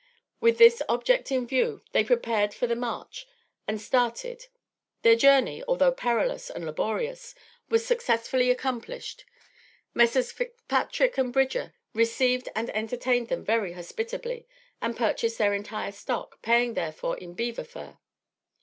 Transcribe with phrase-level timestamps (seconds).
[0.39, 3.27] With this object in view, they prepared for the march
[3.67, 4.47] and started.
[5.03, 7.35] Their journey, although perilous and laborious,
[7.69, 9.25] was successfully accomplished.
[9.93, 10.31] Messrs.
[10.31, 14.47] Fitzpatrick and Bridger received and entertained them very hospitably,
[14.81, 17.99] and purchased their entire stock, paying therefor in beaver fur.